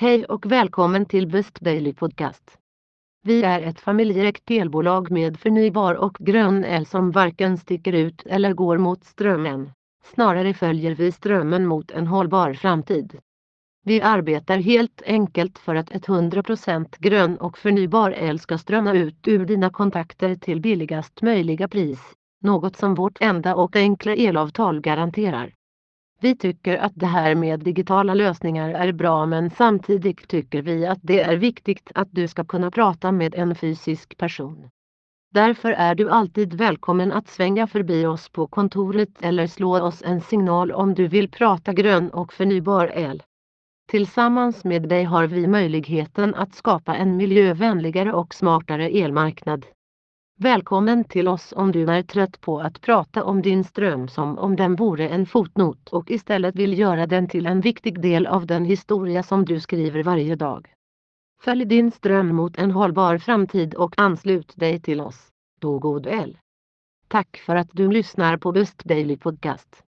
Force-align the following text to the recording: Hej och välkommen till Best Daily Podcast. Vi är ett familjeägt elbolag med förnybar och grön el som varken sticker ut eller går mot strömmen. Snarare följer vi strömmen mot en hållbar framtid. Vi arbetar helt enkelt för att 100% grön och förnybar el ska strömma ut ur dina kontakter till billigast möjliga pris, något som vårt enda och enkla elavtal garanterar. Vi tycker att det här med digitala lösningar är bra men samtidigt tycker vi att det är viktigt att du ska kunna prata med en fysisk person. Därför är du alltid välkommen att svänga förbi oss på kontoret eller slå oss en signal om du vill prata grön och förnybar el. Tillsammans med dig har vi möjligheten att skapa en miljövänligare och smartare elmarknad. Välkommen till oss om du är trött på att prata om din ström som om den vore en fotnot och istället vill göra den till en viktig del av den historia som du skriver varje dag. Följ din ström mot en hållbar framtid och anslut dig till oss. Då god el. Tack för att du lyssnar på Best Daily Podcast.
Hej 0.00 0.24
och 0.24 0.46
välkommen 0.46 1.06
till 1.06 1.26
Best 1.26 1.60
Daily 1.60 1.94
Podcast. 1.94 2.58
Vi 3.22 3.42
är 3.42 3.62
ett 3.62 3.80
familjeägt 3.80 4.50
elbolag 4.50 5.10
med 5.10 5.40
förnybar 5.40 5.94
och 5.94 6.16
grön 6.20 6.64
el 6.64 6.86
som 6.86 7.10
varken 7.10 7.58
sticker 7.58 7.92
ut 7.92 8.22
eller 8.26 8.52
går 8.52 8.78
mot 8.78 9.04
strömmen. 9.04 9.70
Snarare 10.04 10.54
följer 10.54 10.94
vi 10.94 11.12
strömmen 11.12 11.66
mot 11.66 11.90
en 11.90 12.06
hållbar 12.06 12.52
framtid. 12.54 13.18
Vi 13.84 14.00
arbetar 14.00 14.58
helt 14.58 15.02
enkelt 15.06 15.58
för 15.58 15.74
att 15.74 15.90
100% 15.90 16.86
grön 16.98 17.36
och 17.36 17.58
förnybar 17.58 18.10
el 18.10 18.38
ska 18.38 18.58
strömma 18.58 18.92
ut 18.92 19.28
ur 19.28 19.46
dina 19.46 19.70
kontakter 19.70 20.36
till 20.36 20.60
billigast 20.60 21.22
möjliga 21.22 21.68
pris, 21.68 22.00
något 22.42 22.76
som 22.76 22.94
vårt 22.94 23.20
enda 23.20 23.54
och 23.54 23.76
enkla 23.76 24.14
elavtal 24.14 24.80
garanterar. 24.80 25.54
Vi 26.22 26.36
tycker 26.36 26.78
att 26.78 26.92
det 26.94 27.06
här 27.06 27.34
med 27.34 27.60
digitala 27.60 28.14
lösningar 28.14 28.70
är 28.70 28.92
bra 28.92 29.26
men 29.26 29.50
samtidigt 29.50 30.28
tycker 30.28 30.62
vi 30.62 30.86
att 30.86 30.98
det 31.02 31.20
är 31.20 31.36
viktigt 31.36 31.90
att 31.94 32.08
du 32.10 32.28
ska 32.28 32.44
kunna 32.44 32.70
prata 32.70 33.12
med 33.12 33.34
en 33.34 33.54
fysisk 33.54 34.16
person. 34.16 34.70
Därför 35.34 35.72
är 35.72 35.94
du 35.94 36.10
alltid 36.10 36.54
välkommen 36.54 37.12
att 37.12 37.28
svänga 37.28 37.66
förbi 37.66 38.06
oss 38.06 38.28
på 38.28 38.46
kontoret 38.46 39.22
eller 39.22 39.46
slå 39.46 39.82
oss 39.82 40.02
en 40.02 40.20
signal 40.20 40.72
om 40.72 40.94
du 40.94 41.06
vill 41.08 41.30
prata 41.30 41.72
grön 41.72 42.10
och 42.10 42.32
förnybar 42.32 42.92
el. 42.94 43.22
Tillsammans 43.90 44.64
med 44.64 44.88
dig 44.88 45.04
har 45.04 45.26
vi 45.26 45.46
möjligheten 45.46 46.34
att 46.34 46.54
skapa 46.54 46.96
en 46.96 47.16
miljövänligare 47.16 48.12
och 48.12 48.34
smartare 48.34 48.88
elmarknad. 48.88 49.66
Välkommen 50.42 51.04
till 51.04 51.28
oss 51.28 51.52
om 51.56 51.72
du 51.72 51.90
är 51.90 52.02
trött 52.02 52.40
på 52.40 52.60
att 52.60 52.80
prata 52.80 53.24
om 53.24 53.42
din 53.42 53.64
ström 53.64 54.08
som 54.08 54.38
om 54.38 54.56
den 54.56 54.74
vore 54.74 55.08
en 55.08 55.26
fotnot 55.26 55.88
och 55.88 56.10
istället 56.10 56.56
vill 56.56 56.78
göra 56.78 57.06
den 57.06 57.28
till 57.28 57.46
en 57.46 57.60
viktig 57.60 58.02
del 58.02 58.26
av 58.26 58.46
den 58.46 58.64
historia 58.64 59.22
som 59.22 59.44
du 59.44 59.60
skriver 59.60 60.02
varje 60.02 60.36
dag. 60.36 60.74
Följ 61.42 61.64
din 61.64 61.90
ström 61.90 62.28
mot 62.36 62.58
en 62.58 62.70
hållbar 62.70 63.18
framtid 63.18 63.74
och 63.74 63.98
anslut 63.98 64.52
dig 64.56 64.80
till 64.80 65.00
oss. 65.00 65.28
Då 65.60 65.78
god 65.78 66.06
el. 66.06 66.38
Tack 67.08 67.42
för 67.46 67.56
att 67.56 67.68
du 67.72 67.90
lyssnar 67.90 68.36
på 68.36 68.52
Best 68.52 68.84
Daily 68.84 69.16
Podcast. 69.16 69.82